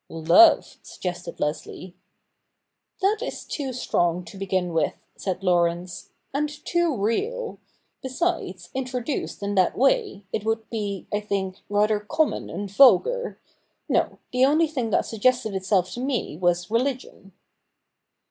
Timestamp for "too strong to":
3.45-4.35